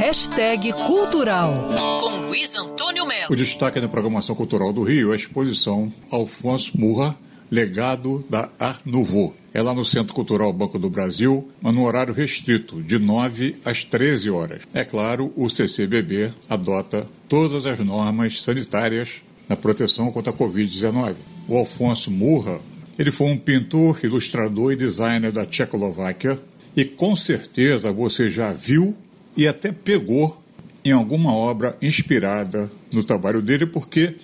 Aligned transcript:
Hashtag 0.00 0.72
Cultural, 0.72 1.52
com 2.00 2.26
Luiz 2.26 2.56
Antônio 2.56 3.06
Melo. 3.06 3.34
O 3.34 3.36
destaque 3.36 3.78
da 3.82 3.86
programação 3.86 4.34
cultural 4.34 4.72
do 4.72 4.82
Rio 4.82 5.10
é 5.10 5.12
a 5.12 5.16
exposição 5.16 5.92
Alfonso 6.10 6.72
Murra, 6.80 7.14
legado 7.50 8.24
da 8.30 8.48
Art 8.58 8.80
Nouveau. 8.86 9.36
É 9.52 9.60
lá 9.60 9.74
no 9.74 9.84
Centro 9.84 10.14
Cultural 10.14 10.54
Banco 10.54 10.78
do 10.78 10.88
Brasil, 10.88 11.46
mas 11.60 11.76
no 11.76 11.84
horário 11.84 12.14
restrito, 12.14 12.80
de 12.80 12.98
9 12.98 13.56
às 13.62 13.84
13 13.84 14.30
horas. 14.30 14.62
É 14.72 14.84
claro, 14.84 15.34
o 15.36 15.50
CCBB 15.50 16.32
adota 16.48 17.06
todas 17.28 17.66
as 17.66 17.78
normas 17.80 18.42
sanitárias 18.42 19.22
na 19.46 19.54
proteção 19.54 20.10
contra 20.10 20.32
a 20.32 20.34
Covid-19. 20.34 21.16
O 21.46 21.58
Alfonso 21.58 22.10
Murra, 22.10 22.58
ele 22.98 23.12
foi 23.12 23.26
um 23.26 23.36
pintor, 23.36 24.00
ilustrador 24.02 24.72
e 24.72 24.76
designer 24.76 25.30
da 25.30 25.44
Tchecoslováquia 25.44 26.40
e 26.74 26.86
com 26.86 27.14
certeza 27.14 27.92
você 27.92 28.30
já 28.30 28.50
viu 28.50 28.96
e 29.36 29.46
até 29.46 29.72
pegou 29.72 30.40
em 30.84 30.92
alguma 30.92 31.32
obra 31.32 31.76
inspirada 31.80 32.70
no 32.92 33.04
trabalho 33.04 33.42
dele, 33.42 33.66
porque 33.66 34.14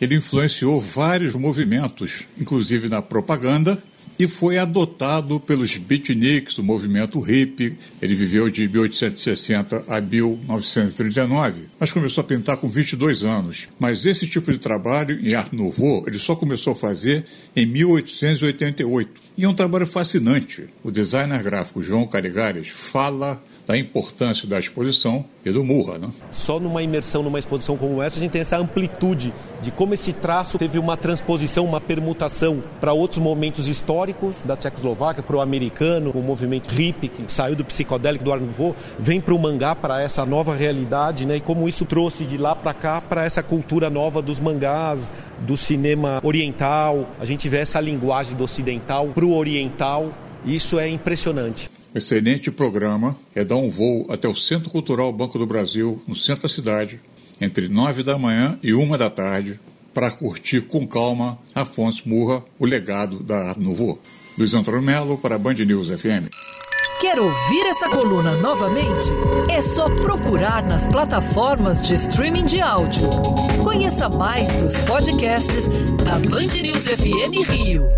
ele 0.00 0.14
influenciou 0.14 0.80
vários 0.80 1.34
movimentos, 1.34 2.24
inclusive 2.38 2.88
na 2.88 3.00
propaganda, 3.00 3.82
e 4.18 4.26
foi 4.26 4.56
adotado 4.56 5.38
pelos 5.38 5.76
beatniks, 5.76 6.56
o 6.58 6.62
movimento 6.62 7.20
hippie. 7.20 7.76
Ele 8.00 8.14
viveu 8.14 8.48
de 8.48 8.66
1860 8.66 9.84
a 9.86 10.00
1939, 10.00 11.64
mas 11.78 11.92
começou 11.92 12.22
a 12.22 12.24
pintar 12.24 12.56
com 12.56 12.68
22 12.68 13.24
anos. 13.24 13.68
Mas 13.78 14.06
esse 14.06 14.26
tipo 14.26 14.50
de 14.50 14.58
trabalho 14.58 15.20
em 15.20 15.34
Art 15.34 15.52
Nouveau 15.52 16.04
ele 16.06 16.18
só 16.18 16.34
começou 16.34 16.72
a 16.72 16.76
fazer 16.76 17.24
em 17.54 17.66
1888. 17.66 19.20
E 19.36 19.44
é 19.44 19.48
um 19.48 19.54
trabalho 19.54 19.86
fascinante. 19.86 20.64
O 20.82 20.90
designer 20.90 21.42
gráfico 21.42 21.82
João 21.82 22.06
Carigares 22.06 22.68
fala 22.68 23.42
da 23.66 23.76
importância 23.76 24.48
da 24.48 24.58
exposição 24.58 25.24
e 25.44 25.50
do 25.50 25.64
Murra. 25.64 25.98
Né? 25.98 26.08
Só 26.30 26.60
numa 26.60 26.82
imersão, 26.82 27.22
numa 27.22 27.38
exposição 27.38 27.76
como 27.76 28.00
essa, 28.00 28.18
a 28.18 28.22
gente 28.22 28.30
tem 28.30 28.40
essa 28.40 28.56
amplitude 28.56 29.34
de 29.60 29.72
como 29.72 29.92
esse 29.92 30.12
traço 30.12 30.56
teve 30.56 30.78
uma 30.78 30.96
transposição, 30.96 31.64
uma 31.64 31.80
permutação 31.80 32.62
para 32.80 32.92
outros 32.92 33.20
momentos 33.20 33.66
históricos 33.66 34.36
da 34.44 34.56
Tchecoslováquia, 34.56 35.22
para 35.22 35.36
o 35.36 35.40
americano, 35.40 36.12
o 36.14 36.22
movimento 36.22 36.68
hippie 36.68 37.08
que 37.08 37.24
saiu 37.32 37.56
do 37.56 37.64
psicodélico 37.64 38.24
do 38.24 38.32
Art 38.32 38.40
Nouveau, 38.40 38.76
vem 38.98 39.20
para 39.20 39.34
o 39.34 39.38
mangá, 39.38 39.74
para 39.74 40.00
essa 40.00 40.24
nova 40.24 40.54
realidade, 40.54 41.26
né? 41.26 41.38
e 41.38 41.40
como 41.40 41.68
isso 41.68 41.84
trouxe 41.84 42.24
de 42.24 42.38
lá 42.38 42.54
para 42.54 42.72
cá 42.72 43.00
para 43.00 43.24
essa 43.24 43.42
cultura 43.42 43.90
nova 43.90 44.22
dos 44.22 44.38
mangás, 44.38 45.10
do 45.40 45.56
cinema 45.56 46.20
oriental, 46.22 47.10
a 47.18 47.24
gente 47.24 47.48
vê 47.48 47.58
essa 47.58 47.80
linguagem 47.80 48.36
do 48.36 48.44
ocidental 48.44 49.08
para 49.08 49.24
o 49.24 49.36
oriental, 49.36 50.12
isso 50.44 50.78
é 50.78 50.88
impressionante. 50.88 51.68
Excelente 51.96 52.50
programa 52.50 53.16
é 53.34 53.42
dar 53.42 53.56
um 53.56 53.70
voo 53.70 54.04
até 54.10 54.28
o 54.28 54.36
Centro 54.36 54.68
Cultural 54.68 55.10
Banco 55.10 55.38
do 55.38 55.46
Brasil, 55.46 55.98
no 56.06 56.14
centro 56.14 56.42
da 56.42 56.48
cidade, 56.50 57.00
entre 57.40 57.68
nove 57.68 58.02
da 58.02 58.18
manhã 58.18 58.58
e 58.62 58.74
uma 58.74 58.98
da 58.98 59.08
tarde, 59.08 59.58
para 59.94 60.10
curtir 60.10 60.60
com 60.60 60.86
calma 60.86 61.38
Afonso 61.54 62.06
Murra, 62.06 62.44
o 62.58 62.66
legado 62.66 63.20
da 63.20 63.48
Arte 63.48 63.60
Nouveau. 63.60 63.98
Luiz 64.36 64.52
Antônio 64.52 64.82
Melo 64.82 65.16
para 65.16 65.36
a 65.36 65.38
Band 65.38 65.54
News 65.54 65.88
FM. 65.88 66.28
Quer 67.00 67.18
ouvir 67.18 67.66
essa 67.66 67.88
coluna 67.88 68.36
novamente? 68.42 69.08
É 69.48 69.62
só 69.62 69.86
procurar 69.86 70.66
nas 70.66 70.86
plataformas 70.86 71.80
de 71.80 71.94
streaming 71.94 72.44
de 72.44 72.60
áudio. 72.60 73.08
Conheça 73.64 74.06
mais 74.06 74.52
dos 74.60 74.76
podcasts 74.80 75.66
da 76.04 76.18
Band 76.18 76.60
News 76.60 76.88
FM 76.88 77.50
Rio. 77.50 77.88